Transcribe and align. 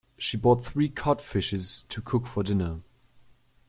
She 0.17 0.35
bought 0.35 0.65
three 0.65 0.89
cod 0.89 1.21
fishes 1.21 1.83
to 1.89 2.01
cook 2.01 2.25
for 2.25 2.41
dinner. 2.41 2.79